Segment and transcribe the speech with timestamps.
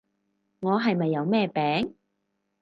[0.61, 1.93] 我係咪有咩病？